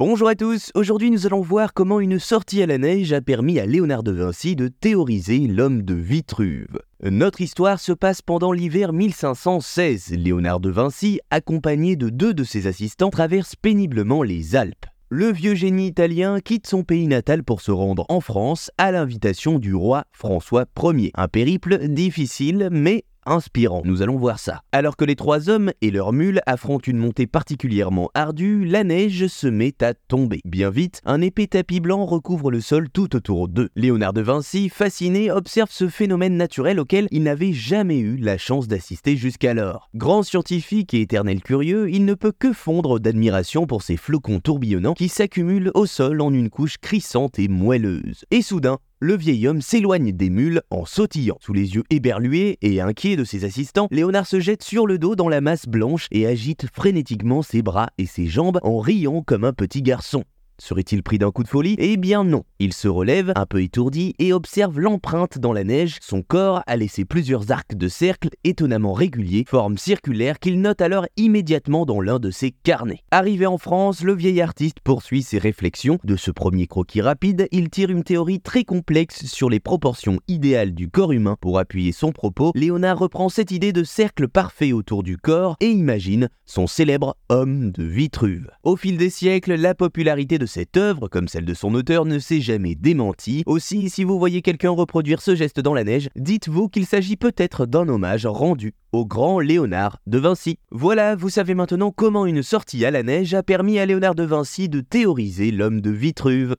Bonjour 0.00 0.28
à 0.28 0.34
tous, 0.34 0.70
aujourd'hui 0.74 1.10
nous 1.10 1.26
allons 1.26 1.42
voir 1.42 1.74
comment 1.74 2.00
une 2.00 2.18
sortie 2.18 2.62
à 2.62 2.66
la 2.66 2.78
neige 2.78 3.12
a 3.12 3.20
permis 3.20 3.58
à 3.60 3.66
Léonard 3.66 4.02
de 4.02 4.12
Vinci 4.12 4.56
de 4.56 4.68
théoriser 4.68 5.40
l'homme 5.40 5.82
de 5.82 5.92
Vitruve. 5.92 6.80
Notre 7.02 7.42
histoire 7.42 7.78
se 7.78 7.92
passe 7.92 8.22
pendant 8.22 8.52
l'hiver 8.52 8.94
1516. 8.94 10.12
Léonard 10.12 10.60
de 10.60 10.70
Vinci, 10.70 11.20
accompagné 11.30 11.96
de 11.96 12.08
deux 12.08 12.32
de 12.32 12.44
ses 12.44 12.66
assistants, 12.66 13.10
traverse 13.10 13.56
péniblement 13.56 14.22
les 14.22 14.56
Alpes. 14.56 14.86
Le 15.10 15.30
vieux 15.30 15.54
génie 15.54 15.88
italien 15.88 16.40
quitte 16.40 16.66
son 16.66 16.82
pays 16.82 17.06
natal 17.06 17.44
pour 17.44 17.60
se 17.60 17.70
rendre 17.70 18.06
en 18.08 18.20
France 18.20 18.70
à 18.78 18.92
l'invitation 18.92 19.58
du 19.58 19.74
roi 19.74 20.04
François 20.12 20.64
Ier. 20.82 21.10
Un 21.14 21.28
périple 21.28 21.88
difficile 21.88 22.68
mais 22.72 23.04
inspirant. 23.30 23.82
Nous 23.84 24.02
allons 24.02 24.16
voir 24.16 24.38
ça. 24.38 24.62
Alors 24.72 24.96
que 24.96 25.04
les 25.04 25.16
trois 25.16 25.48
hommes 25.48 25.72
et 25.80 25.90
leurs 25.90 26.12
mules 26.12 26.40
affrontent 26.46 26.90
une 26.90 26.98
montée 26.98 27.26
particulièrement 27.26 28.10
ardue, 28.14 28.64
la 28.64 28.84
neige 28.84 29.28
se 29.28 29.46
met 29.46 29.82
à 29.82 29.94
tomber. 29.94 30.40
Bien 30.44 30.70
vite, 30.70 31.00
un 31.04 31.20
épais 31.20 31.46
tapis 31.46 31.80
blanc 31.80 32.04
recouvre 32.04 32.50
le 32.50 32.60
sol 32.60 32.88
tout 32.90 33.14
autour 33.14 33.48
d'eux. 33.48 33.70
Léonard 33.76 34.12
de 34.12 34.20
Vinci, 34.20 34.68
fasciné, 34.68 35.30
observe 35.30 35.70
ce 35.70 35.88
phénomène 35.88 36.36
naturel 36.36 36.80
auquel 36.80 37.06
il 37.10 37.22
n'avait 37.22 37.52
jamais 37.52 37.98
eu 37.98 38.16
la 38.16 38.36
chance 38.36 38.68
d'assister 38.68 39.16
jusqu'alors. 39.16 39.88
Grand 39.94 40.22
scientifique 40.22 40.92
et 40.94 41.02
éternel 41.02 41.42
curieux, 41.42 41.88
il 41.90 42.04
ne 42.04 42.14
peut 42.14 42.32
que 42.36 42.52
fondre 42.52 42.98
d'admiration 42.98 43.66
pour 43.66 43.82
ces 43.82 43.96
flocons 43.96 44.40
tourbillonnants 44.40 44.94
qui 44.94 45.08
s'accumulent 45.08 45.70
au 45.74 45.86
sol 45.86 46.20
en 46.20 46.32
une 46.32 46.50
couche 46.50 46.78
crissante 46.78 47.38
et 47.38 47.48
moelleuse. 47.48 48.24
Et 48.30 48.42
soudain, 48.42 48.78
le 49.00 49.16
vieil 49.16 49.48
homme 49.48 49.62
s'éloigne 49.62 50.12
des 50.12 50.28
mules 50.28 50.60
en 50.70 50.84
sautillant. 50.84 51.38
Sous 51.40 51.54
les 51.54 51.74
yeux 51.74 51.84
éberlués 51.88 52.58
et 52.60 52.80
inquiets 52.80 53.16
de 53.16 53.24
ses 53.24 53.44
assistants, 53.44 53.88
Léonard 53.90 54.26
se 54.26 54.40
jette 54.40 54.62
sur 54.62 54.86
le 54.86 54.98
dos 54.98 55.16
dans 55.16 55.28
la 55.28 55.40
masse 55.40 55.66
blanche 55.66 56.06
et 56.10 56.26
agite 56.26 56.66
frénétiquement 56.72 57.42
ses 57.42 57.62
bras 57.62 57.90
et 57.96 58.06
ses 58.06 58.26
jambes 58.26 58.60
en 58.62 58.78
riant 58.78 59.22
comme 59.22 59.44
un 59.44 59.54
petit 59.54 59.82
garçon. 59.82 60.24
Serait-il 60.58 61.02
pris 61.02 61.18
d'un 61.18 61.30
coup 61.30 61.42
de 61.42 61.48
folie? 61.48 61.76
Eh 61.78 61.96
bien 61.96 62.24
non. 62.24 62.44
Il 62.62 62.74
se 62.74 62.88
relève, 62.88 63.32
un 63.36 63.46
peu 63.46 63.62
étourdi, 63.62 64.14
et 64.18 64.34
observe 64.34 64.78
l'empreinte 64.78 65.38
dans 65.38 65.54
la 65.54 65.64
neige. 65.64 65.96
Son 66.02 66.20
corps 66.20 66.62
a 66.66 66.76
laissé 66.76 67.06
plusieurs 67.06 67.50
arcs 67.50 67.74
de 67.74 67.88
cercle 67.88 68.28
étonnamment 68.44 68.92
réguliers, 68.92 69.46
forme 69.48 69.78
circulaire 69.78 70.38
qu'il 70.38 70.60
note 70.60 70.82
alors 70.82 71.06
immédiatement 71.16 71.86
dans 71.86 72.02
l'un 72.02 72.18
de 72.18 72.30
ses 72.30 72.50
carnets. 72.50 73.00
Arrivé 73.12 73.46
en 73.46 73.56
France, 73.56 74.02
le 74.02 74.14
vieil 74.14 74.42
artiste 74.42 74.80
poursuit 74.84 75.22
ses 75.22 75.38
réflexions. 75.38 75.98
De 76.04 76.16
ce 76.16 76.30
premier 76.30 76.66
croquis 76.66 77.00
rapide, 77.00 77.48
il 77.50 77.70
tire 77.70 77.88
une 77.88 78.04
théorie 78.04 78.40
très 78.40 78.64
complexe 78.64 79.24
sur 79.24 79.48
les 79.48 79.58
proportions 79.58 80.20
idéales 80.28 80.74
du 80.74 80.90
corps 80.90 81.12
humain. 81.12 81.38
Pour 81.40 81.58
appuyer 81.58 81.92
son 81.92 82.12
propos, 82.12 82.52
Léonard 82.54 82.98
reprend 82.98 83.30
cette 83.30 83.52
idée 83.52 83.72
de 83.72 83.84
cercle 83.84 84.28
parfait 84.28 84.72
autour 84.72 85.02
du 85.02 85.16
corps 85.16 85.56
et 85.60 85.70
imagine 85.70 86.28
son 86.44 86.66
célèbre 86.66 87.16
homme 87.30 87.70
de 87.70 87.84
Vitruve. 87.84 88.50
Au 88.64 88.76
fil 88.76 88.98
des 88.98 89.08
siècles, 89.08 89.54
la 89.54 89.74
popularité 89.74 90.36
de 90.36 90.44
cette 90.44 90.76
œuvre, 90.76 91.08
comme 91.08 91.26
celle 91.26 91.46
de 91.46 91.54
son 91.54 91.72
auteur, 91.72 92.04
ne 92.04 92.18
s'est 92.18 92.42
jamais 92.42 92.49
démentie. 92.58 93.42
Aussi, 93.46 93.90
si 93.90 94.04
vous 94.04 94.18
voyez 94.18 94.42
quelqu'un 94.42 94.70
reproduire 94.70 95.20
ce 95.20 95.34
geste 95.34 95.60
dans 95.60 95.74
la 95.74 95.84
neige, 95.84 96.08
dites-vous 96.16 96.68
qu'il 96.68 96.86
s'agit 96.86 97.16
peut-être 97.16 97.66
d'un 97.66 97.88
hommage 97.88 98.26
rendu 98.26 98.74
au 98.92 99.06
grand 99.06 99.40
Léonard 99.40 99.98
de 100.06 100.18
Vinci. 100.18 100.58
Voilà, 100.70 101.14
vous 101.14 101.30
savez 101.30 101.54
maintenant 101.54 101.90
comment 101.90 102.26
une 102.26 102.42
sortie 102.42 102.84
à 102.84 102.90
la 102.90 103.02
neige 103.02 103.34
a 103.34 103.42
permis 103.42 103.78
à 103.78 103.86
Léonard 103.86 104.14
de 104.14 104.24
Vinci 104.24 104.68
de 104.68 104.80
théoriser 104.80 105.50
l'homme 105.50 105.80
de 105.80 105.90
Vitruve. 105.90 106.56